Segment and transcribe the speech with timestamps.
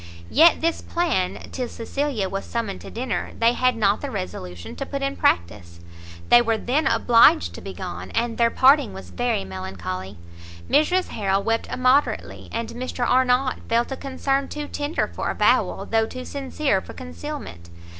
[0.31, 4.85] Yet this plan, till Cecilia was summoned to dinner, they had not the resolution to
[4.87, 5.79] put in practice.
[6.29, 10.17] They were then obliged to be gone, and their parting was very melancholy.
[10.67, 16.07] Mrs Harrel wept immoderately, and Mr Arnott felt a concern too tender for avowal, though
[16.07, 17.69] too sincere for concealment.